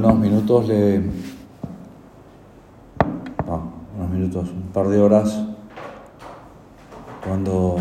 [0.00, 0.98] unos minutos le...
[3.98, 5.44] unos minutos, un par de horas,
[7.22, 7.76] cuando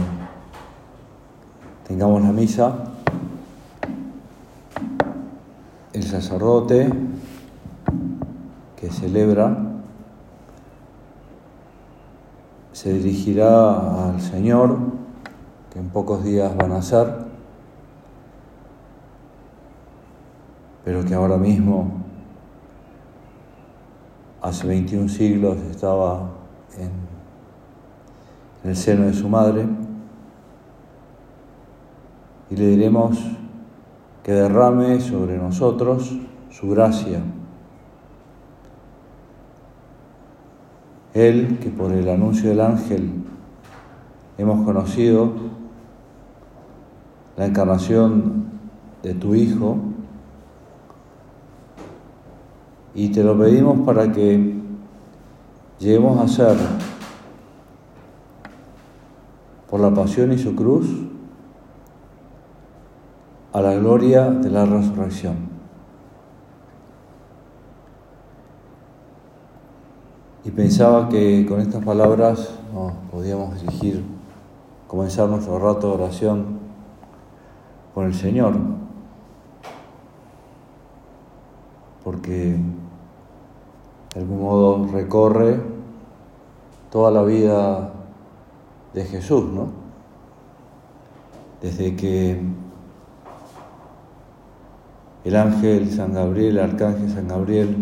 [1.87, 2.75] tengamos la misa,
[5.93, 6.91] el sacerdote
[8.75, 9.57] que celebra
[12.73, 14.77] se dirigirá al Señor,
[15.71, 17.29] que en pocos días van a ser,
[20.83, 22.08] pero que ahora mismo,
[24.41, 26.29] hace 21 siglos, estaba
[26.77, 26.91] en,
[28.69, 29.65] el seno de su madre,
[32.49, 33.17] y le diremos
[34.23, 36.17] que derrame sobre nosotros
[36.49, 37.21] su gracia.
[41.13, 43.11] Él, que por el anuncio del ángel
[44.37, 45.33] hemos conocido
[47.37, 48.45] la encarnación
[49.03, 49.77] de tu Hijo,
[52.93, 54.55] y te lo pedimos para que
[55.79, 56.57] lleguemos a ser,
[59.69, 60.87] por la pasión y su cruz,
[63.53, 65.49] a la gloria de la resurrección.
[70.43, 72.49] Y pensaba que con estas palabras
[73.11, 74.03] podíamos dirigir,
[74.87, 76.59] comenzar nuestro rato de oración
[77.93, 78.55] con el Señor,
[82.09, 82.57] porque
[84.15, 85.61] de algún modo recorre
[86.91, 87.93] toda la vida
[88.95, 89.67] de Jesús, ¿no?
[91.61, 92.41] Desde que
[95.23, 97.77] el ángel San Gabriel, el arcángel San Gabriel,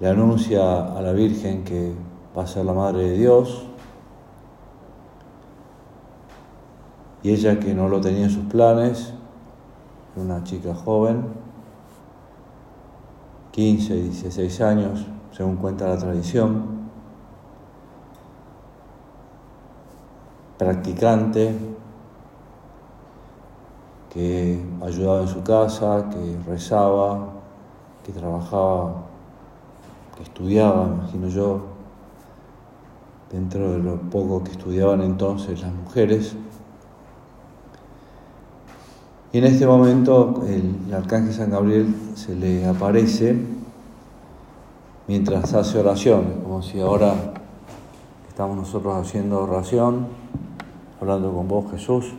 [0.00, 1.92] le anuncia a la Virgen que
[2.36, 3.66] va a ser la Madre de Dios,
[7.22, 9.14] y ella que no lo tenía en sus planes,
[10.16, 11.46] una chica joven,
[13.58, 16.62] 15, 16 años, según cuenta la tradición,
[20.56, 21.58] practicante,
[24.14, 27.30] que ayudaba en su casa, que rezaba,
[28.04, 28.94] que trabajaba,
[30.16, 31.62] que estudiaba, imagino yo,
[33.28, 36.36] dentro de lo poco que estudiaban entonces las mujeres.
[39.30, 43.36] Y en este momento el, arcángel San Gabriel se le aparece
[45.06, 47.12] mientras hace oración, como si ahora
[48.26, 50.06] estamos nosotros haciendo oración,
[50.98, 52.14] hablando con vos Jesús,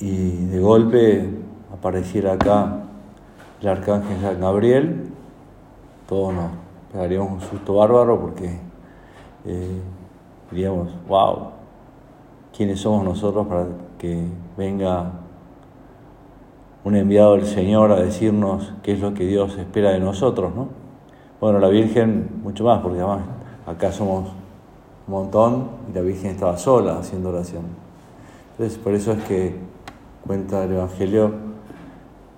[0.00, 1.30] y de golpe
[1.72, 2.78] apareciera acá
[3.60, 5.08] el arcángel San Gabriel,
[6.08, 6.50] todos nos
[6.90, 8.58] pegaríamos un susto bárbaro porque
[9.44, 9.80] eh,
[10.50, 11.50] diríamos, wow,
[12.56, 13.66] ¿quiénes somos nosotros para
[13.98, 14.26] que
[14.56, 15.21] venga
[16.84, 20.68] un enviado del Señor a decirnos qué es lo que Dios espera de nosotros, ¿no?
[21.40, 23.22] Bueno, la Virgen mucho más, porque además
[23.66, 24.30] acá somos
[25.06, 27.64] un montón y la Virgen estaba sola haciendo oración.
[28.52, 29.56] Entonces, por eso es que
[30.26, 31.32] cuenta el Evangelio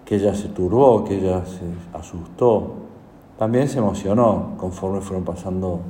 [0.05, 1.65] que ella se turbó, que ella se
[1.97, 2.75] asustó,
[3.39, 5.81] también se emocionó conforme fueron pasando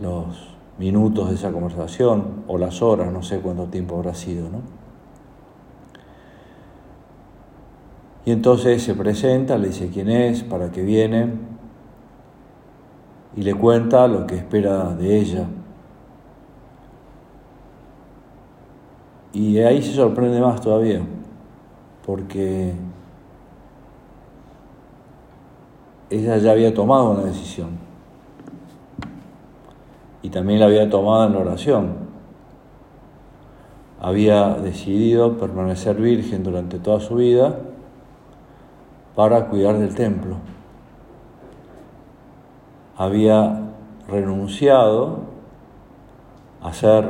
[0.00, 4.85] los minutos de esa conversación o las horas, no sé cuánto tiempo habrá sido, ¿no?
[8.26, 11.32] Y entonces se presenta, le dice quién es, para qué viene,
[13.36, 15.46] y le cuenta lo que espera de ella.
[19.32, 21.02] Y ahí se sorprende más todavía,
[22.04, 22.74] porque
[26.10, 27.78] ella ya había tomado una decisión
[30.22, 31.94] y también la había tomado en oración.
[34.00, 37.60] Había decidido permanecer virgen durante toda su vida
[39.16, 40.36] para cuidar del templo.
[42.96, 43.62] Había
[44.08, 45.20] renunciado
[46.62, 47.08] a ser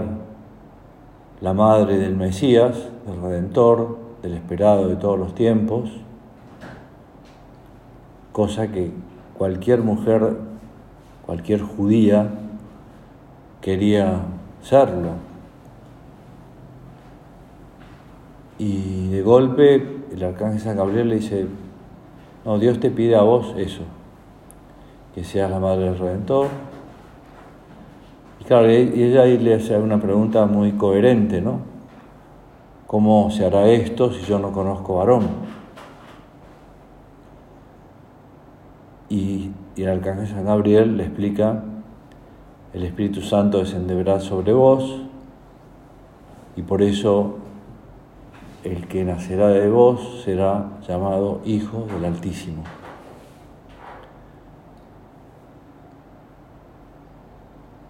[1.41, 5.91] la madre del Mesías, del Redentor, del esperado de todos los tiempos,
[8.33, 8.93] cosa que
[9.37, 10.37] cualquier mujer,
[11.27, 12.31] cualquier judía
[13.61, 14.21] quería
[14.63, 15.11] serlo.
[18.59, 21.47] Y de golpe el arcángel San Gabriel le dice,
[22.47, 23.83] no, Dios te pide a vos eso,
[25.17, 26.47] que seas la madre del Redentor.
[28.41, 31.59] Y claro, y ella ahí le hace una pregunta muy coherente, ¿no?
[32.87, 35.27] ¿Cómo se hará esto si yo no conozco varón?
[39.09, 41.65] Y, el arcángel San Gabriel le explica,
[42.73, 45.03] el Espíritu Santo descenderá sobre vos
[46.57, 47.39] y por eso
[48.73, 52.63] el que nacerá de vos será llamado Hijo del Altísimo.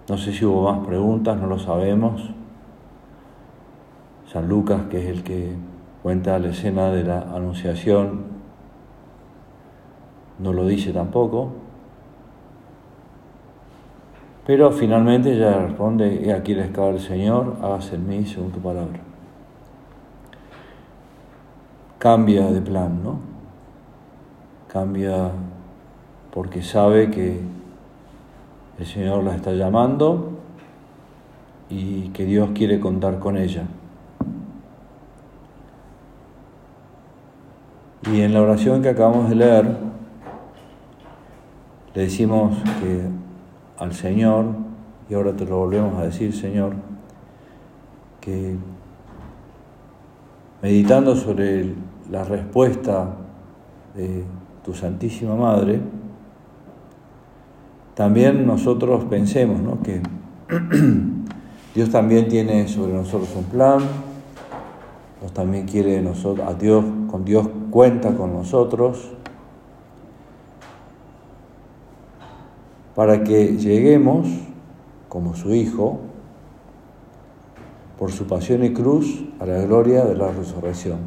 [0.08, 2.30] No sé si hubo más preguntas, no lo sabemos.
[4.32, 5.54] San Lucas, que es el que
[6.02, 8.24] cuenta la escena de la Anunciación,
[10.38, 11.52] no lo dice tampoco.
[14.46, 19.05] Pero finalmente ella responde, aquí la escala del Señor, hágase en mí según tu palabra.
[22.06, 23.18] Cambia de plan, ¿no?
[24.72, 25.32] Cambia
[26.32, 27.40] porque sabe que
[28.78, 30.38] el Señor la está llamando
[31.68, 33.64] y que Dios quiere contar con ella.
[38.12, 39.76] Y en la oración que acabamos de leer,
[41.92, 43.02] le decimos que
[43.82, 44.44] al Señor,
[45.10, 46.74] y ahora te lo volvemos a decir, Señor,
[48.20, 48.54] que
[50.62, 51.74] meditando sobre
[52.10, 53.14] la respuesta
[53.94, 54.24] de
[54.64, 55.80] tu Santísima Madre,
[57.94, 60.02] también nosotros pensemos que
[61.74, 63.80] Dios también tiene sobre nosotros un plan,
[65.20, 69.12] Dios también quiere nosotros, a Dios, con Dios cuenta con nosotros,
[72.94, 74.26] para que lleguemos,
[75.08, 76.00] como su Hijo,
[77.98, 80.98] por su pasión y cruz, a la gloria de la resurrección.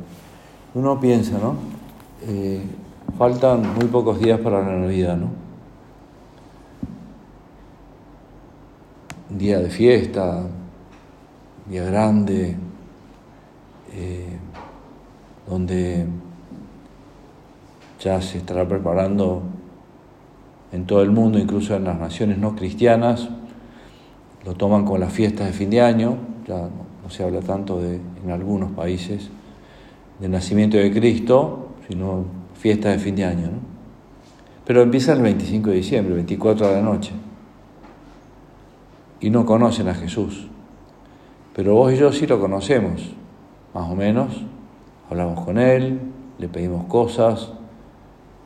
[0.74, 1.56] Uno piensa, ¿no?
[2.28, 2.62] Eh,
[3.18, 5.50] faltan muy pocos días para la Navidad, ¿no?
[9.30, 10.44] día de fiesta,
[11.68, 12.56] día grande,
[13.94, 14.38] eh,
[15.48, 16.08] donde
[18.00, 19.44] ya se estará preparando
[20.72, 23.30] en todo el mundo, incluso en las naciones no cristianas,
[24.46, 26.16] lo toman con las fiestas de fin de año,
[26.48, 26.58] ya
[27.04, 29.32] no, se habla tanto de, en algunos países
[30.20, 32.26] del nacimiento de Cristo, sino
[32.56, 33.50] fiestas de fin de año.
[34.66, 37.12] Pero empieza el 25 de diciembre, 24 de la noche,
[39.20, 40.48] y no conocen a Jesús.
[41.56, 43.14] Pero vos y yo sí lo conocemos,
[43.74, 44.44] más o menos,
[45.10, 46.00] hablamos con Él,
[46.38, 47.52] le pedimos cosas,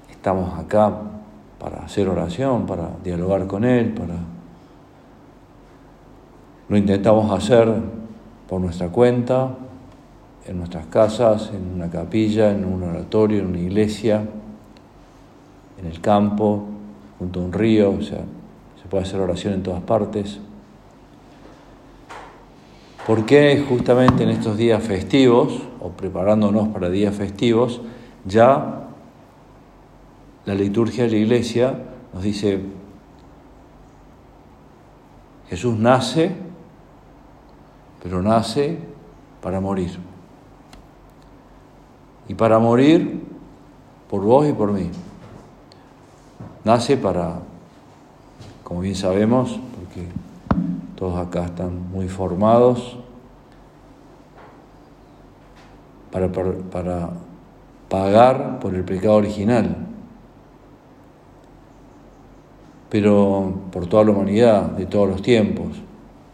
[0.10, 0.94] estamos acá
[1.60, 4.16] para hacer oración, para dialogar con Él, para...
[6.70, 7.72] Lo intentamos hacer
[8.48, 9.50] por nuestra cuenta,
[10.48, 14.26] en nuestras casas, en una capilla, en un oratorio, en una iglesia,
[15.80, 16.66] en el campo,
[17.20, 18.20] junto a un río, o sea,
[18.82, 20.40] se puede hacer oración en todas partes.
[23.08, 27.82] ¿Por qué justamente en estos días festivos, o preparándonos para días festivos,
[28.26, 28.88] ya
[30.46, 31.80] la liturgia de la iglesia
[32.14, 32.62] nos dice,
[35.50, 36.32] Jesús nace,
[38.02, 38.78] pero nace
[39.42, 40.13] para morir.
[42.28, 43.22] Y para morir
[44.10, 44.90] por vos y por mí.
[46.64, 47.40] Nace para,
[48.64, 50.08] como bien sabemos, porque
[50.96, 52.98] todos acá están muy formados,
[56.12, 57.10] para, para,
[57.90, 59.88] pagar por el pecado original
[62.94, 65.66] pero por toda la humanidad de todos los tiempos,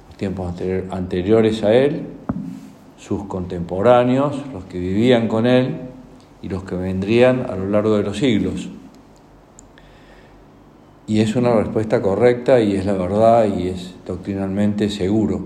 [0.09, 0.53] los tiempos
[0.91, 2.05] anteriores a Él,
[2.99, 5.79] sus contemporáneos, los que vivían con Él
[6.41, 8.69] y los que vendrían a lo largo de los siglos.
[11.07, 15.41] Y es una respuesta correcta y es la verdad y es doctrinalmente seguro.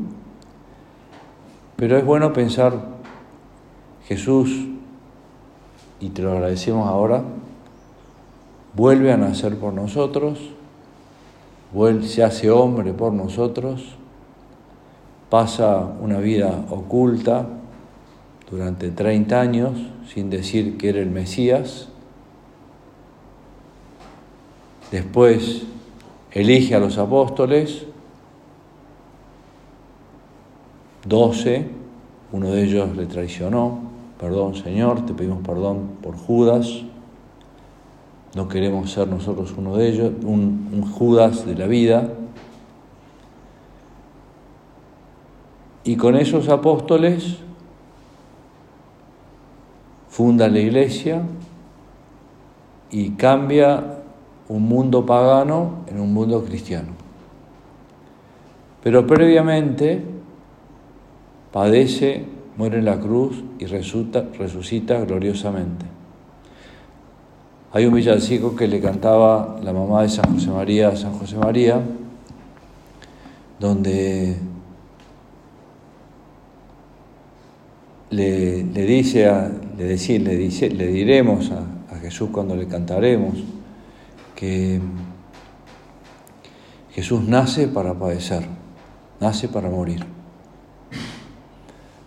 [1.78, 2.74] Pero es bueno pensar,
[4.06, 4.68] Jesús,
[6.00, 7.24] y te lo agradecemos ahora,
[8.74, 10.40] vuelve a nacer por nosotros,
[12.02, 13.96] se hace hombre por nosotros,
[15.34, 17.48] pasa una vida oculta
[18.52, 19.72] durante 30 años
[20.14, 21.88] sin decir que era el Mesías,
[24.92, 25.64] después
[26.30, 27.88] elige a los apóstoles,
[31.08, 31.66] 12,
[32.32, 33.80] uno de ellos le traicionó,
[34.20, 36.84] perdón Señor, te pedimos perdón por Judas,
[38.36, 42.08] no queremos ser nosotros uno de ellos, un, Judas de la vida.
[45.84, 47.38] Y con esos apóstoles
[50.08, 51.24] funda la iglesia
[52.92, 54.04] y cambia
[54.48, 56.90] un mundo pagano en un mundo cristiano.
[58.84, 60.04] Pero previamente
[61.52, 62.26] padece,
[62.58, 65.86] muere en la cruz y resucita gloriosamente.
[67.72, 71.82] Hay un villancico que le cantaba la mamá de San José María San José María,
[73.60, 74.38] donde
[78.16, 83.36] le, dice, a, le, decir, le, dice, le diremos a Jesús cuando le cantaremos
[84.36, 84.80] que
[86.92, 88.44] Jesús nace para padecer,
[89.20, 90.06] nace para morir.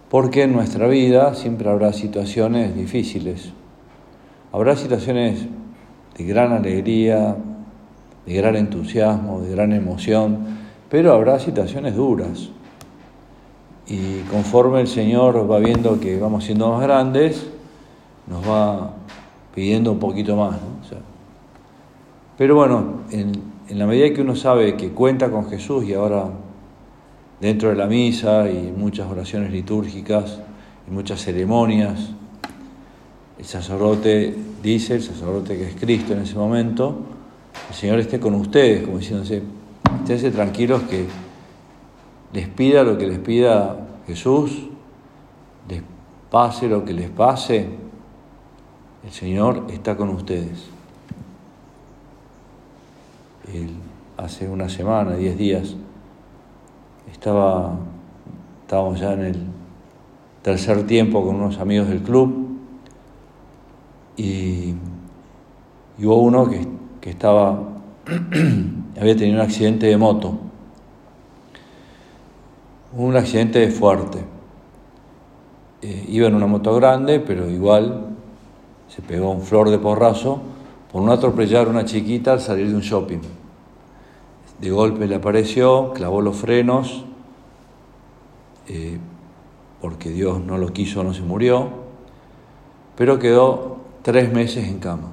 [0.09, 3.53] Porque en nuestra vida siempre habrá situaciones difíciles,
[4.53, 5.47] habrá situaciones
[6.17, 7.37] de gran alegría,
[8.27, 10.39] de gran entusiasmo, de gran emoción,
[10.89, 12.51] pero habrá situaciones duras.
[13.87, 17.47] Y conforme el Señor va viendo que vamos siendo más grandes,
[18.27, 18.95] nos va
[19.55, 20.59] pidiendo un poquito más.
[22.37, 23.33] pero bueno, en,
[23.69, 26.31] en la medida que uno sabe que cuenta con Jesús y ahora
[27.41, 30.41] dentro de la misa y muchas oraciones litúrgicas
[30.89, 32.11] y muchas ceremonias,
[33.39, 36.97] el sacerdote dice, el sacerdote que es Cristo en ese momento,
[37.69, 39.43] el Señor esté con ustedes, como diciéndose,
[40.01, 41.07] esténse tranquilos que
[42.33, 44.69] les pida lo que les pida Jesús,
[45.69, 45.83] les
[46.31, 47.69] pase lo que les pase,
[49.05, 50.67] el Señor está con ustedes.
[54.17, 55.77] Hace una semana, diez días,
[57.13, 57.79] estaba,
[58.63, 59.37] estábamos ya en el
[60.43, 62.47] tercer tiempo con unos amigos del club
[64.17, 64.75] y,
[65.99, 67.63] hubo uno que, estaba,
[69.01, 70.39] había tenido un accidente de moto,
[72.97, 74.19] un accidente fuerte.
[75.83, 78.07] Eh, iba en una moto grande, pero igual
[78.89, 80.41] se pegó un flor de porrazo
[80.91, 83.21] por no atropellar a una chiquita al salir de un shopping.
[84.61, 87.05] De golpe le apareció, clavó los frenos,
[88.69, 88.99] eh,
[89.83, 91.69] porque Dios no lo quiso, no se murió,
[92.97, 95.09] pero quedó tres meses en cama.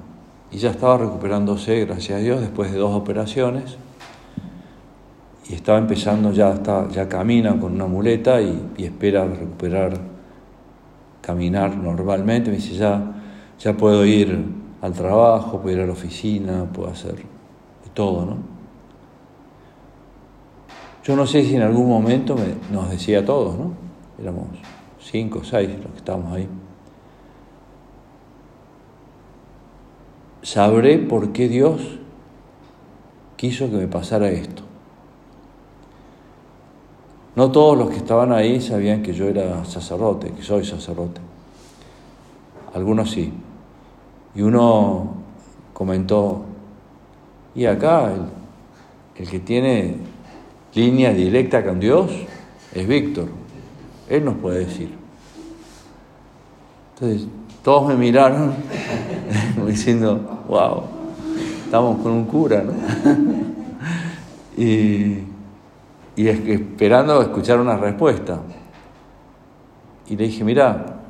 [0.50, 3.76] Y ya estaba recuperándose, gracias a Dios, después de dos operaciones.
[5.48, 9.98] Y estaba empezando, ya, está, ya camina con una muleta y, espera recuperar,
[11.20, 12.50] caminar normalmente.
[12.50, 13.12] Me dice, ya,
[13.58, 14.38] ya puedo ir
[14.80, 18.54] al trabajo, puedo ir a la oficina, puedo hacer de todo, ¿no?
[21.04, 22.34] Yo no sé si en algún momento
[22.72, 23.72] nos decía a todos, ¿no?
[24.18, 24.46] Éramos
[24.98, 26.48] cinco o seis los que estábamos ahí.
[30.40, 31.98] Sabré por qué Dios
[33.36, 34.62] quiso que me pasara esto.
[37.36, 41.20] No todos los que estaban ahí sabían que yo era sacerdote, que soy sacerdote.
[42.74, 43.32] Algunos sí.
[44.36, 45.14] Y uno
[45.72, 46.44] comentó,
[47.54, 48.12] y acá
[49.16, 49.96] el, que tiene
[50.74, 52.10] línea directa con Dios
[52.72, 53.28] es Víctor.
[54.08, 54.90] Él nos puede decir.
[56.94, 57.28] Entonces,
[57.62, 58.54] todos me miraron
[59.66, 60.82] diciendo, wow,
[61.64, 62.72] estamos con un cura, ¿no?
[64.62, 65.33] y,
[66.16, 68.40] y esperando escuchar una respuesta.
[70.08, 71.00] Y le dije, mira,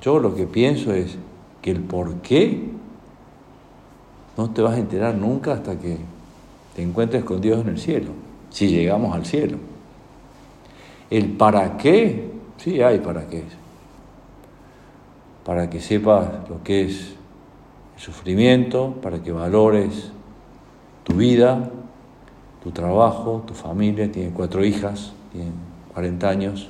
[0.00, 1.16] yo lo que pienso es,
[1.62, 2.70] que el por qué
[4.36, 5.98] no te vas a enterar nunca hasta que
[6.76, 8.10] te encuentres con Dios en el cielo,
[8.50, 9.58] si llegamos al cielo.
[11.10, 13.42] El para qué, sí hay para qué.
[15.44, 17.14] Para que sepas lo que es
[17.96, 20.12] el sufrimiento, para que valores
[21.02, 21.70] tu vida,
[22.62, 25.50] tu trabajo, tu familia, tiene cuatro hijas, tiene
[25.94, 26.68] 40 años.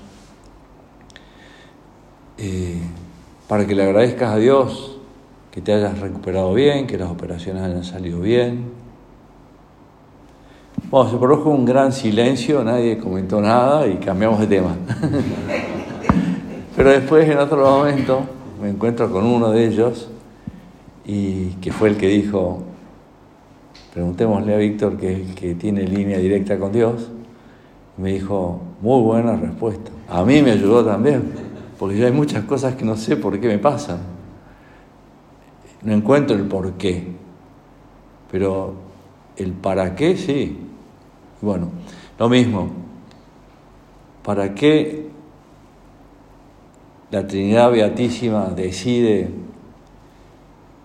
[2.36, 2.80] Eh,
[3.48, 4.98] para que le agradezcas a Dios
[5.50, 8.70] que te hayas recuperado bien, que las operaciones hayan salido bien.
[10.90, 14.76] Bueno, se produjo un gran silencio, nadie comentó nada y cambiamos de tema.
[16.76, 18.20] Pero después, en otro momento,
[18.62, 20.08] me encuentro con uno de ellos
[21.04, 22.62] y que fue el que dijo,
[23.98, 27.10] preguntémosle a Víctor, que es el que tiene línea directa con Dios,
[27.96, 29.90] me dijo, muy buena respuesta.
[30.08, 31.32] A mí me ayudó también
[31.76, 33.98] porque yo hay muchas cosas que no sé por qué me pasan.
[35.82, 37.08] No encuentro el por qué,
[38.30, 38.74] pero
[39.36, 40.56] el para qué sí.
[41.42, 41.68] Bueno,
[42.20, 42.68] lo mismo,
[44.22, 45.08] ¿para qué
[47.10, 49.28] la Trinidad Beatísima decide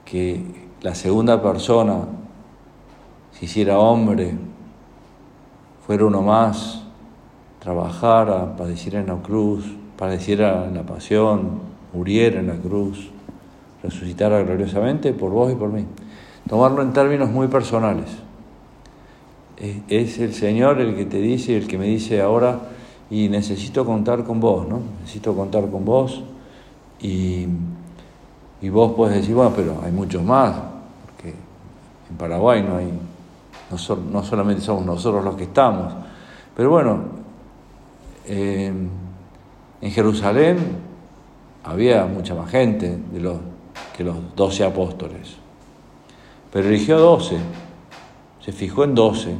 [0.03, 0.41] que
[0.81, 2.22] la segunda persona
[3.37, 4.35] se hiciera hombre,
[5.85, 6.83] fuera uno más,
[7.59, 9.65] trabajara, padeciera en la cruz,
[9.97, 11.61] padeciera la pasión,
[11.93, 13.09] muriera en la cruz,
[13.81, 15.85] resucitara gloriosamente por vos y por mí.
[16.47, 18.09] Tomarlo en términos muy personales.
[19.87, 22.59] Es el Señor el que te dice, el que me dice ahora,
[23.09, 24.79] y necesito contar con vos, ¿no?
[25.01, 26.23] Necesito contar con vos
[26.99, 27.45] y,
[28.61, 30.55] y vos puedes decir, bueno, pero hay muchos más,
[31.05, 31.29] porque
[32.09, 32.91] en Paraguay no hay,
[33.69, 35.93] no, solamente somos nosotros los que estamos,
[36.55, 37.03] pero bueno,
[38.25, 38.71] eh,
[39.81, 40.57] en Jerusalén
[41.63, 43.37] había mucha más gente de los,
[43.95, 45.35] que los doce apóstoles.
[46.51, 47.37] Pero eligió doce,
[48.39, 49.35] se fijó en doce.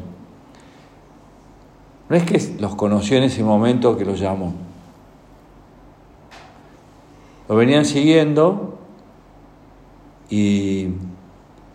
[2.09, 4.53] No es que los conoció en ese momento que los llamó.
[7.47, 8.79] Lo venían siguiendo
[10.29, 10.87] y,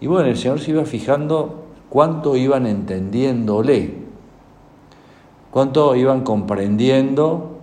[0.00, 3.94] y bueno, el Señor se iba fijando cuánto iban entendiéndole,
[5.50, 7.58] cuánto iban comprendiendo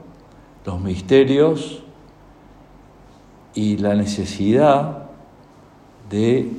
[0.65, 1.84] los misterios
[3.53, 5.05] y la necesidad
[6.10, 6.51] de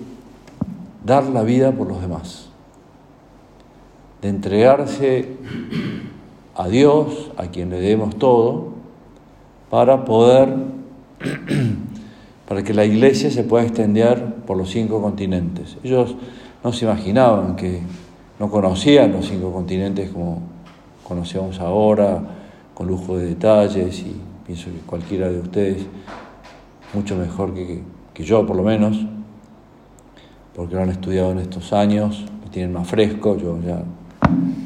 [1.05, 2.49] dar la vida por los demás,
[4.23, 5.37] de entregarse
[6.55, 8.69] a Dios, a quien le demos todo,
[9.71, 10.55] para poder,
[12.49, 15.77] para que la iglesia se pueda extender por los cinco continentes.
[15.83, 16.17] Ellos
[16.63, 17.83] no se imaginaban que
[18.39, 20.43] no conocían los cinco continentes como
[21.07, 22.21] conocemos ahora,
[22.75, 25.87] con lujo de detalles, y pienso que cualquiera de ustedes,
[26.93, 27.83] mucho mejor que,
[28.13, 29.07] que yo por lo menos,
[30.55, 33.83] porque lo han estudiado en estos años, lo tienen más fresco, yo ya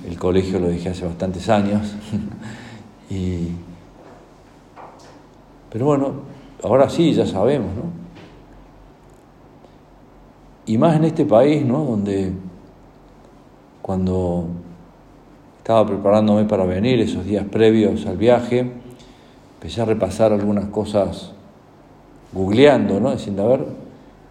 [0.08, 1.94] el colegio lo dejé hace bastantes años.
[3.10, 3.48] y,
[5.70, 6.12] pero bueno,
[6.62, 8.00] ahora sí, ya sabemos, ¿no?
[10.70, 11.84] Y más en este país, ¿no?
[11.84, 12.30] Donde
[13.82, 14.46] cuando
[15.58, 18.70] estaba preparándome para venir, esos días previos al viaje,
[19.54, 21.32] empecé a repasar algunas cosas
[22.32, 23.10] googleando, ¿no?
[23.10, 23.66] Diciendo, a ver,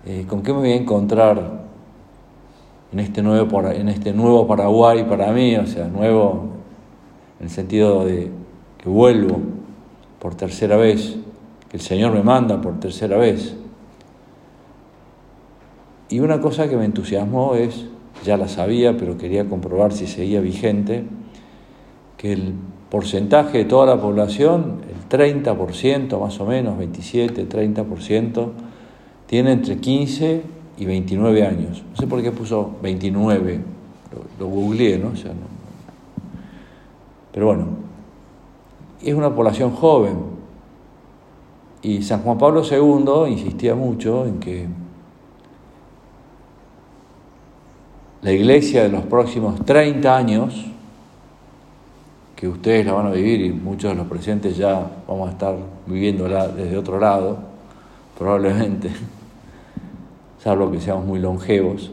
[0.05, 1.65] eh, ¿con qué me voy a encontrar
[2.93, 5.57] en este, nuevo, en este nuevo Paraguay para mí?
[5.57, 6.51] O sea, nuevo
[7.41, 8.31] en el sentido de
[8.77, 9.41] que vuelvo
[10.19, 11.17] por tercera vez,
[11.67, 13.58] que el Señor me manda por tercera vez.
[16.09, 17.85] Y una cosa que me entusiasmó es,
[18.25, 21.03] ya la sabía, pero quería comprobar si seguía vigente,
[22.17, 22.53] que el
[22.89, 28.49] porcentaje de toda la población, el 30% más o menos, 27, 30%,
[29.27, 30.41] tiene entre 15
[30.79, 31.83] y 29 años.
[31.91, 33.61] No sé por qué puso 29,
[34.39, 35.11] lo, googleé, ¿no?
[37.31, 37.67] Pero bueno,
[39.01, 40.39] es una población joven.
[41.81, 44.67] Y San Juan Pablo II insistía mucho en que
[48.21, 50.65] la iglesia de los próximos 30 años,
[52.35, 55.55] que ustedes la van a vivir y muchos de los presentes ya vamos a estar
[55.87, 57.37] viviéndola desde otro lado,
[58.17, 58.89] probablemente,
[60.43, 61.91] salvo que seamos muy longevos.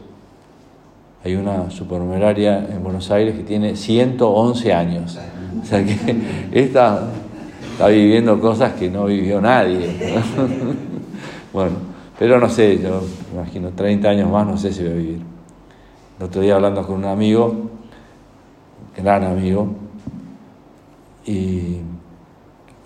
[1.23, 5.17] Hay una supernumeraria en Buenos Aires que tiene 111 años.
[5.61, 5.97] O sea que
[6.51, 7.09] esta
[7.71, 9.95] está viviendo cosas que no vivió nadie.
[11.53, 11.75] bueno,
[12.19, 13.01] pero no sé, yo
[13.33, 15.36] imagino 30 años más, no sé si voy a vivir.
[16.17, 17.53] El otro día hablando con un amigo,
[18.95, 19.67] gran amigo,
[21.25, 21.77] y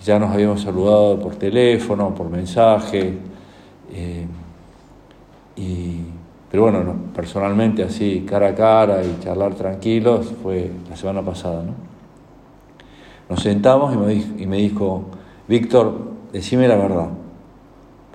[0.04, 3.18] ya nos habíamos saludado por teléfono, por mensaje,
[3.90, 4.26] eh,
[5.56, 6.00] y,
[6.50, 11.62] pero bueno, personalmente así, cara a cara y charlar tranquilos, fue la semana pasada.
[11.62, 11.72] ¿no?
[13.30, 15.04] Nos sentamos y me, dijo, y me dijo,
[15.48, 15.94] Víctor,
[16.32, 17.08] decime la verdad,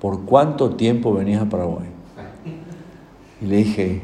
[0.00, 1.88] ¿por cuánto tiempo venías a Paraguay?
[3.40, 4.02] Y le dije,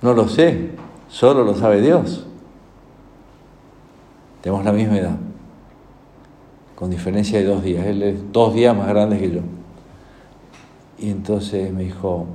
[0.00, 0.70] no lo sé,
[1.08, 2.26] solo lo sabe Dios.
[4.40, 5.16] Tenemos la misma edad,
[6.76, 7.84] con diferencia de dos días.
[7.86, 9.40] Él es dos días más grande que yo.
[10.98, 12.26] Y entonces me dijo,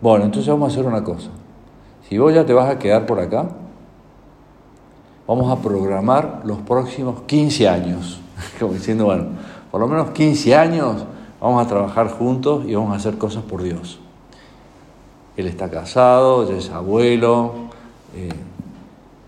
[0.00, 1.30] bueno, entonces vamos a hacer una cosa.
[2.08, 3.48] Si vos ya te vas a quedar por acá,
[5.26, 8.20] vamos a programar los próximos 15 años.
[8.60, 9.26] Como diciendo, bueno,
[9.70, 11.04] por lo menos 15 años
[11.40, 13.98] vamos a trabajar juntos y vamos a hacer cosas por Dios.
[15.36, 17.52] Él está casado, ya es abuelo
[18.14, 18.28] eh,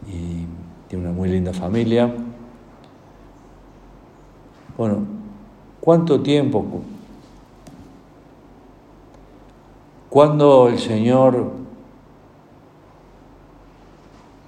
[0.09, 0.47] y
[0.89, 2.13] tiene una muy linda familia.
[4.77, 4.99] Bueno,
[5.81, 6.65] ¿cuánto tiempo?
[10.09, 11.51] ¿Cuándo el Señor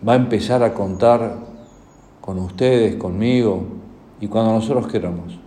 [0.06, 1.36] va a empezar a contar
[2.20, 3.64] con ustedes, conmigo
[4.20, 5.38] y cuando nosotros queramos?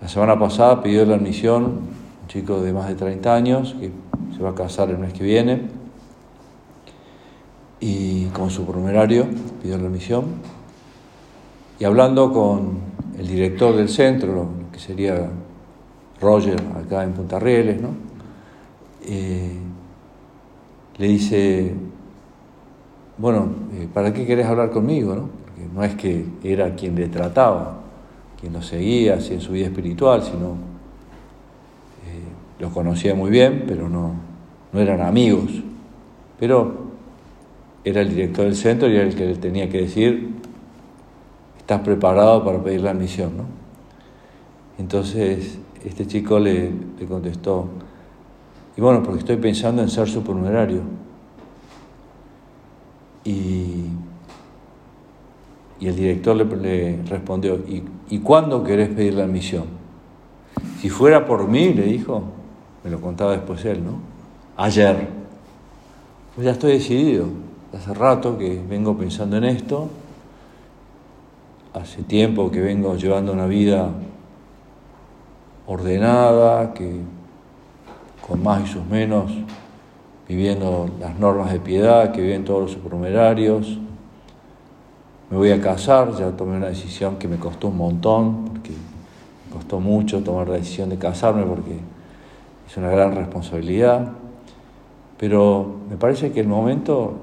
[0.00, 1.93] La semana pasada pidió la admisión
[2.24, 3.90] un chico de más de 30 años que
[4.34, 5.60] se va a casar el mes que viene
[7.80, 9.26] y con su supernumerario
[9.60, 10.24] pidió la admisión
[11.78, 12.78] y hablando con
[13.18, 15.28] el director del centro, que sería
[16.18, 17.90] Roger acá en Punta Rieles, ¿no?
[19.06, 19.58] Eh,
[20.96, 21.74] le dice,
[23.18, 25.14] bueno, eh, ¿para qué querés hablar conmigo?
[25.14, 25.28] No?
[25.44, 27.80] Porque no es que era quien le trataba,
[28.40, 30.73] quien lo seguía así en su vida espiritual, sino
[32.58, 34.14] los conocía muy bien, pero no,
[34.72, 35.50] no eran amigos.
[36.38, 36.84] Pero
[37.84, 40.30] era el director del centro y era el que le tenía que decir,
[41.58, 43.36] ¿estás preparado para pedir la admisión?
[43.36, 43.44] ¿no?
[44.78, 47.68] Entonces este chico le, le contestó,
[48.76, 50.80] y bueno, porque estoy pensando en ser supernumerario.
[53.24, 53.84] Y,
[55.80, 59.64] y el director le, respondió, ¿Y, ¿y cuándo querés pedir la admisión?
[60.80, 62.24] Si fuera por mí, le dijo,
[62.84, 63.98] me lo contaba después él, ¿no?
[64.56, 65.08] Ayer.
[66.34, 67.26] Pues ya estoy decidido.
[67.74, 69.88] Hace rato que vengo pensando en esto.
[71.72, 73.88] Hace tiempo que vengo llevando una vida
[75.66, 77.00] ordenada, que
[78.26, 79.32] con más y sus menos,
[80.28, 83.78] viviendo las normas de piedad que viven todos los supernumerarios.
[85.30, 89.54] Me voy a casar, ya tomé una decisión que me costó un montón, porque me
[89.54, 91.78] costó mucho tomar la decisión de casarme, porque
[92.68, 94.12] es una gran responsabilidad.
[95.18, 97.14] Pero me parece que el momento,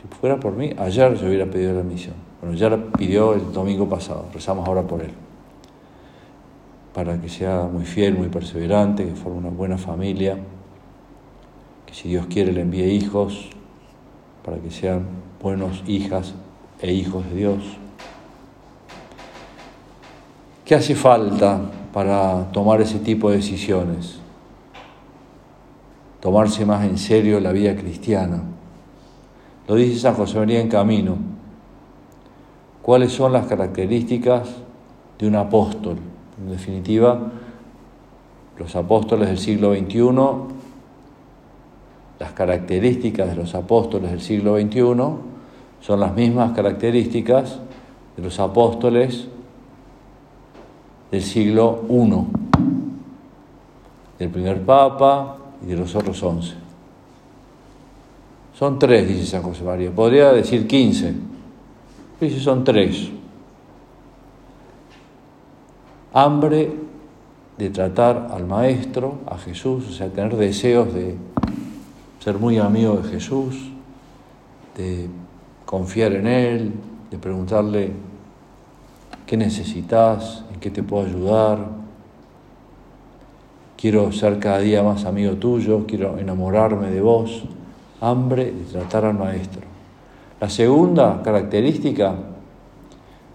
[0.00, 2.14] si fuera por mí, ayer yo hubiera pedido la admisión.
[2.40, 5.12] Bueno, ya la pidió el domingo pasado, rezamos ahora por él
[6.92, 10.38] para que sea muy fiel, muy perseverante, que forme una buena familia,
[11.86, 13.48] que si Dios quiere le envíe hijos,
[14.44, 15.06] para que sean
[15.40, 16.34] buenos hijas
[16.80, 17.62] e hijos de Dios.
[20.64, 21.60] ¿Qué hace falta
[21.92, 24.21] para tomar ese tipo de decisiones?
[26.22, 28.44] Tomarse más en serio la vida cristiana.
[29.66, 31.16] Lo dice San José María en Camino.
[32.80, 34.48] ¿Cuáles son las características
[35.18, 35.96] de un apóstol?
[36.40, 37.32] En definitiva,
[38.56, 40.10] los apóstoles del siglo XXI,
[42.20, 44.80] las características de los apóstoles del siglo XXI
[45.80, 47.58] son las mismas características
[48.16, 49.26] de los apóstoles
[51.10, 52.26] del siglo I,
[54.20, 56.54] del primer Papa y de los otros once.
[58.54, 59.90] Son tres, dice San José María.
[59.90, 61.14] Podría decir quince,
[62.20, 63.10] dice son tres
[66.12, 66.70] hambre
[67.56, 71.16] de tratar al Maestro, a Jesús, o sea, tener deseos de
[72.20, 73.70] ser muy amigo de Jesús,
[74.76, 75.08] de
[75.64, 76.72] confiar en Él,
[77.10, 77.92] de preguntarle
[79.26, 81.81] qué necesitas, en qué te puedo ayudar.
[83.82, 87.42] Quiero ser cada día más amigo tuyo, quiero enamorarme de vos.
[88.00, 89.62] Hambre de tratar al Maestro.
[90.38, 92.14] La segunda característica,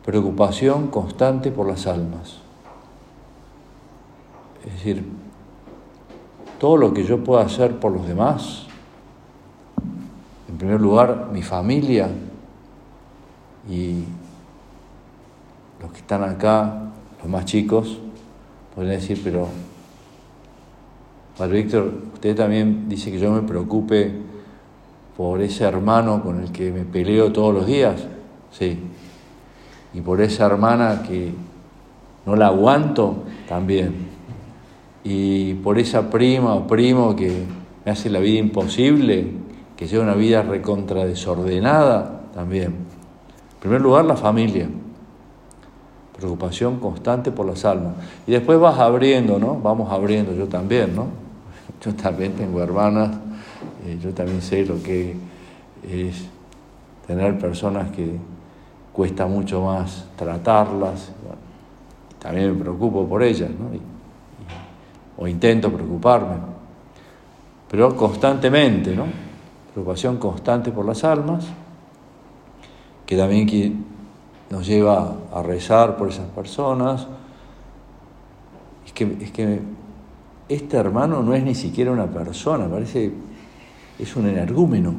[0.05, 2.37] preocupación constante por las almas.
[4.65, 5.03] Es decir,
[6.61, 8.67] todo lo que yo pueda hacer por los demás,
[10.47, 12.07] en primer lugar mi familia
[13.69, 14.05] y
[15.81, 16.83] los que están acá,
[17.21, 17.99] los más chicos,
[18.73, 19.49] pueden decir, pero
[21.45, 24.11] Víctor, usted también dice que yo me preocupe
[25.15, 28.07] por ese hermano con el que me peleo todos los días,
[28.51, 28.79] sí,
[29.93, 31.31] y por esa hermana que
[32.25, 34.17] no la aguanto, también
[35.09, 37.31] y por esa prima o primo que
[37.85, 39.31] me hace la vida imposible,
[39.77, 42.65] que lleva una vida recontra desordenada también.
[42.65, 44.67] En primer lugar, la familia.
[46.17, 47.93] Preocupación constante por las almas.
[48.25, 49.57] Y después vas abriendo, ¿no?
[49.61, 51.05] Vamos abriendo, yo también, ¿no?
[51.83, 53.15] Yo también tengo hermanas,
[53.85, 55.15] eh, yo también sé lo que
[55.83, 56.25] es
[57.05, 58.17] tener personas que
[58.91, 61.11] cuesta mucho más tratarlas.
[62.19, 63.69] también me preocupo por ellas, ¿no?
[65.19, 66.35] o intento preocuparme,
[67.69, 69.05] pero constantemente, ¿no?
[69.73, 71.45] Preocupación constante por las almas,
[73.05, 73.85] que también
[74.49, 77.07] nos lleva a rezar por esas personas.
[78.85, 79.59] Es que, es que
[80.49, 83.11] este hermano no es ni siquiera una persona, parece,
[83.99, 84.93] es un energúmeno.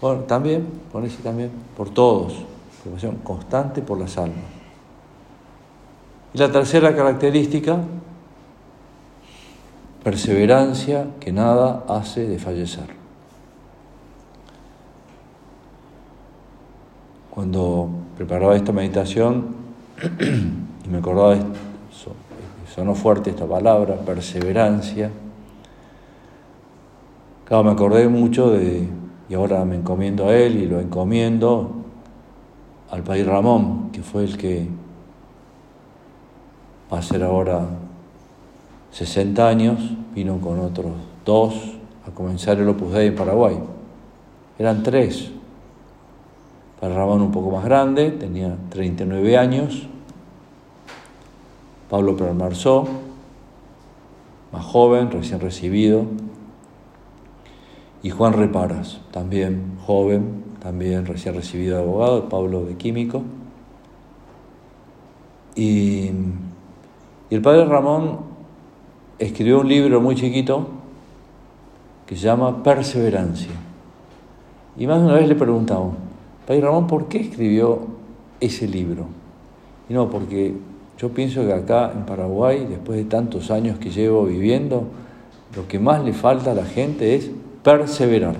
[0.00, 0.66] Bueno, también,
[1.04, 2.34] ese también, por todos,
[2.82, 4.44] preocupación constante por las almas.
[6.32, 7.78] Y la tercera característica
[10.04, 12.84] perseverancia que nada hace de fallecer.
[17.30, 19.56] Cuando preparaba esta meditación
[20.84, 21.42] y me acordaba, de,
[22.74, 25.10] sonó fuerte esta palabra, perseverancia,
[27.44, 28.88] claro, me acordé mucho de,
[29.28, 31.70] y ahora me encomiendo a él y lo encomiendo
[32.90, 34.66] al país Ramón, que fue el que
[36.92, 37.64] va a ser ahora
[38.90, 39.78] 60 años,
[40.12, 40.92] vino con otros
[41.24, 41.54] dos
[42.06, 43.56] a comenzar el Opus Dei en Paraguay.
[44.58, 45.30] Eran tres.
[46.80, 49.88] Para Ramón un poco más grande, tenía 39 años.
[51.88, 52.86] Pablo Permarzó,
[54.52, 56.04] más joven, recién recibido.
[58.02, 63.22] Y Juan Reparas, también joven, también recién recibido de abogado, Pablo de químico.
[65.56, 66.10] Y,
[67.30, 68.18] y el padre Ramón
[69.18, 70.68] escribió un libro muy chiquito
[72.06, 73.52] que se llama Perseverancia.
[74.76, 75.94] Y más de una vez le preguntamos,
[76.46, 77.80] Padre Ramón, ¿por qué escribió
[78.40, 79.06] ese libro?
[79.88, 80.54] Y no, porque
[81.04, 84.84] yo pienso que acá en Paraguay, después de tantos años que llevo viviendo,
[85.54, 87.30] lo que más le falta a la gente es
[87.62, 88.36] perseverar.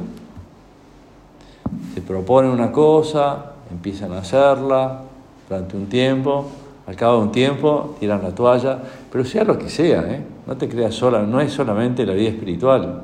[1.92, 5.02] Se proponen una cosa, empiezan a hacerla
[5.46, 6.46] durante un tiempo,
[6.86, 8.78] al cabo de un tiempo tiran la toalla,
[9.12, 10.24] pero sea lo que sea, ¿eh?
[10.46, 13.02] no te creas sola, no es solamente la vida espiritual,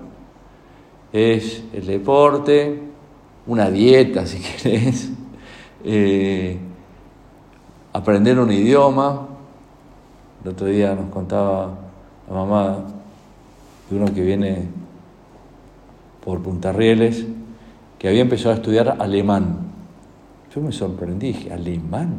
[1.13, 2.81] es el deporte,
[3.47, 5.11] una dieta si querés,
[5.85, 6.57] eh,
[7.93, 9.27] aprender un idioma.
[10.43, 11.71] El otro día nos contaba
[12.29, 12.79] la mamá
[13.91, 14.69] de uno que viene
[16.25, 17.27] por Punta Rieles,
[17.99, 19.59] que había empezado a estudiar alemán.
[20.55, 22.15] Yo me sorprendí, dije, ¿alemán?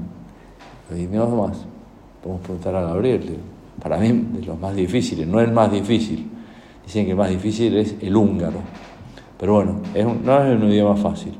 [0.95, 1.65] Y no más,
[2.21, 3.37] podemos preguntar a Gabriel.
[3.81, 6.29] Para mí, de los más difíciles, no el más difícil.
[6.85, 8.59] Dicen que el más difícil es el húngaro.
[9.39, 9.79] Pero bueno,
[10.23, 11.33] no es un idioma fácil.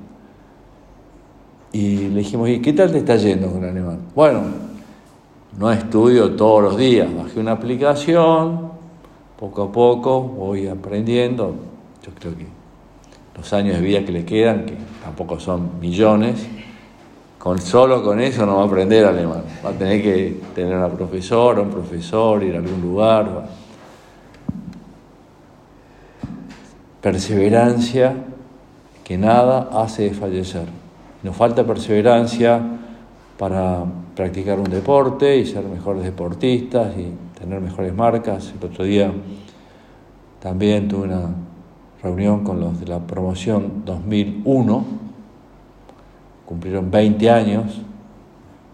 [1.71, 3.99] Y le dijimos, ¿y qué tal te está yendo con el alemán?
[4.15, 4.70] Bueno,
[5.57, 8.71] no estudio todos los días, bajé una aplicación,
[9.37, 11.55] poco a poco voy aprendiendo.
[12.05, 12.47] Yo creo que
[13.35, 16.47] los años de vida que le quedan, que tampoco son millones,
[17.37, 19.43] con, solo con eso no va a aprender alemán.
[19.65, 23.47] Va a tener que tener una profesora, un profesor, ir a algún lugar.
[27.01, 28.13] Perseverancia
[29.03, 30.67] que nada hace desfallecer.
[31.23, 32.61] Nos falta perseverancia
[33.39, 33.85] para
[34.15, 38.53] practicar un deporte y ser mejores deportistas y tener mejores marcas.
[38.57, 39.11] El otro día
[40.39, 41.29] también tuve una
[42.01, 44.85] reunión con los de la promoción 2001,
[46.45, 47.81] cumplieron 20 años,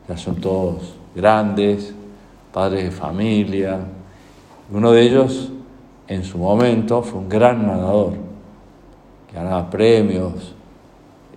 [0.08, 1.93] ya son todos grandes,
[2.54, 3.80] padres de familia.
[4.71, 5.52] Uno de ellos
[6.08, 8.13] en su momento fue un gran nadador,
[9.34, 10.56] ganaba premios,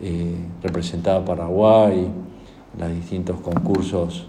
[0.00, 2.08] eh, representaba a Paraguay
[2.80, 4.26] los distintos concursos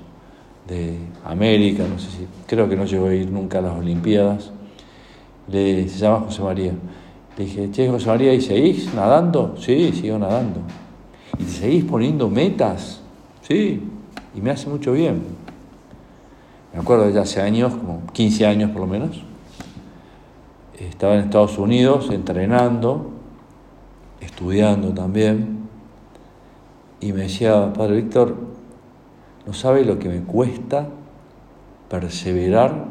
[0.68, 4.52] de América, no sé si, creo que no llegó a ir nunca a las Olimpiadas.
[5.52, 6.74] Se llama José María.
[7.38, 9.56] Le dije, che, José María, ¿y seguís nadando?
[9.58, 10.62] Sí, sigo nadando.
[11.40, 13.02] ¿Y seguís poniendo metas?
[13.42, 13.82] Sí,
[14.36, 15.22] y me hace mucho bien.
[16.74, 19.22] Me acuerdo de hace años, como 15 años por lo menos,
[20.80, 23.12] estaba en Estados Unidos entrenando,
[24.22, 25.61] estudiando también,
[27.02, 28.36] y me decía, Padre Víctor,
[29.46, 30.88] no sabe lo que me cuesta
[31.90, 32.86] perseverar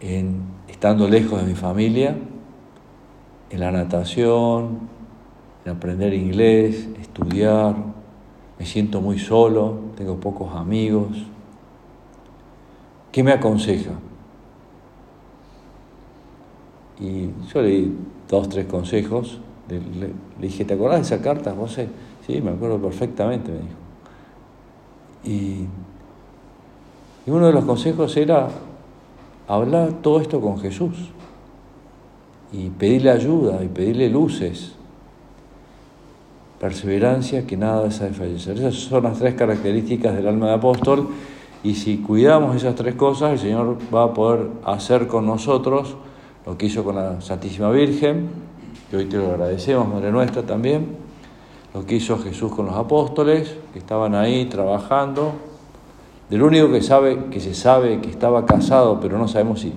[0.00, 2.16] en estando lejos de mi familia,
[3.48, 4.80] en la natación,
[5.64, 7.76] en aprender inglés, estudiar,
[8.58, 11.16] me siento muy solo, tengo pocos amigos.
[13.12, 13.92] ¿Qué me aconseja?
[16.98, 17.96] Y yo le di
[18.28, 19.40] dos, tres consejos.
[19.68, 20.10] Le,
[20.40, 21.88] dije, ¿te acordás de esa carta, José?
[22.26, 23.68] Sí, me acuerdo perfectamente, me dijo.
[25.24, 25.66] Y,
[27.30, 28.48] uno de los consejos era
[29.48, 31.10] hablar todo esto con Jesús
[32.52, 34.74] y pedirle ayuda y pedirle luces,
[36.60, 38.58] perseverancia que nada de fallecer.
[38.58, 41.08] Esas son las tres características del alma de apóstol
[41.64, 45.96] y si cuidamos esas tres cosas, el Señor va a poder hacer con nosotros
[46.44, 48.28] lo que hizo con la Santísima Virgen,
[48.88, 51.05] que hoy te lo agradecemos, Madre Nuestra también
[51.76, 55.34] lo que hizo Jesús con los apóstoles, que estaban ahí trabajando.
[56.30, 59.74] Del único que sabe, que se sabe que estaba casado, pero no sabemos si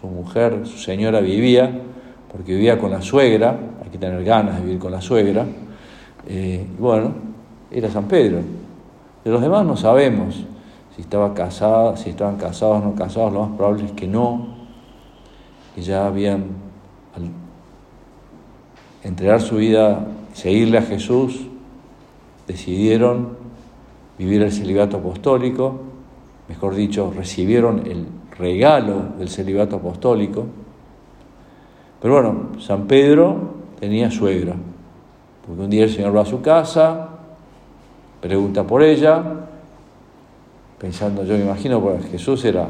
[0.00, 1.80] su mujer, su señora vivía,
[2.32, 5.46] porque vivía con la suegra, hay que tener ganas de vivir con la suegra.
[6.26, 7.12] Eh, bueno,
[7.70, 8.40] era San Pedro.
[9.24, 10.44] De los demás no sabemos
[10.96, 14.56] si estaba casada, si estaban casados o no casados, lo más probable es que no,
[15.76, 16.46] que ya habían
[17.14, 17.30] al
[19.04, 20.04] entregar su vida
[20.38, 21.48] seguirle a Jesús,
[22.46, 23.36] decidieron
[24.16, 25.80] vivir el celibato apostólico,
[26.48, 28.06] mejor dicho, recibieron el
[28.38, 30.46] regalo del celibato apostólico.
[32.00, 34.54] Pero bueno, San Pedro tenía suegra,
[35.44, 37.08] porque un día el Señor va a su casa,
[38.20, 39.24] pregunta por ella,
[40.78, 42.68] pensando, yo me imagino, pues Jesús era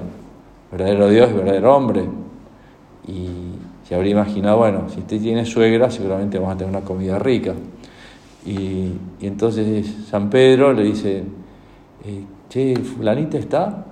[0.72, 2.08] verdadero Dios y verdadero hombre,
[3.88, 7.54] se habría imaginado, bueno, si usted tiene suegra, seguramente vamos a tener una comida rica.
[8.44, 11.24] Y, entonces San Pedro le dice,
[12.04, 13.86] eh, che, fulanita está,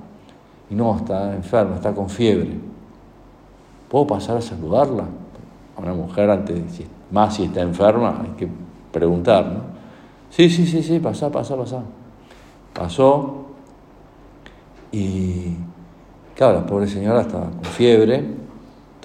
[0.69, 2.51] y no, está enferma, está con fiebre.
[3.89, 5.05] ¿Puedo pasar a saludarla?
[5.77, 6.61] A una mujer, antes,
[7.11, 8.49] más si está enferma, hay que
[8.93, 9.61] preguntar, ¿no?
[10.29, 11.83] Sí, sí, sí, sí, pasa, pasa, pasa.
[12.75, 13.47] Pasó,
[14.93, 15.57] Y
[16.35, 18.46] claro, la pobre señora estaba con fiebre,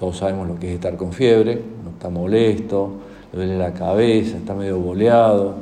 [0.02, 2.90] todos sabemos lo que es estar con fiebre, no está molesto,
[3.30, 5.54] le duele la cabeza, está medio boleado.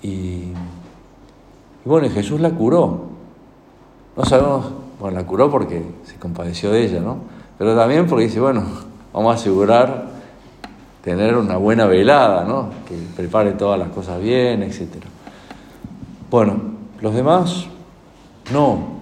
[0.00, 0.54] Y, y
[1.84, 3.00] bueno, Jesús la curó.
[4.16, 4.66] No sabemos,
[5.00, 7.16] bueno, la curó porque se compadeció de ella, ¿no?
[7.58, 8.62] Pero también porque dice, bueno,
[9.12, 10.10] vamos a asegurar
[11.02, 12.68] tener una buena velada, ¿no?
[12.86, 14.84] Que prepare todas las cosas bien, etc.
[16.30, 16.60] Bueno,
[17.00, 17.66] los demás
[18.52, 18.97] no.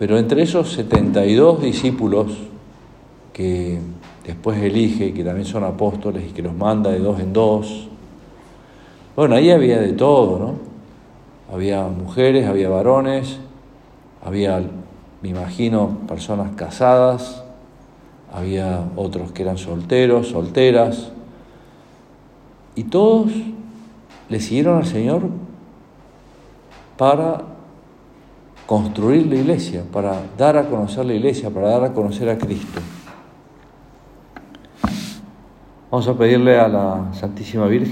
[0.00, 2.32] Pero entre esos 72 discípulos
[3.34, 3.78] que
[4.24, 7.86] después elige, que también son apóstoles y que los manda de dos en dos,
[9.14, 10.54] bueno, ahí había de todo, ¿no?
[11.54, 13.40] Había mujeres, había varones,
[14.24, 14.62] había
[15.20, 17.44] me imagino personas casadas,
[18.32, 21.12] había otros que eran solteros, solteras,
[22.74, 23.32] y todos
[24.30, 25.24] le siguieron al Señor
[26.96, 27.49] para
[28.70, 32.80] construir la iglesia, para dar a conocer la iglesia, para dar a conocer a Cristo.
[35.90, 37.88] Vamos a pedirle a la Santísima Virgen